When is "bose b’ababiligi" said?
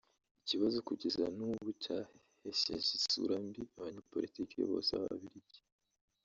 4.71-5.59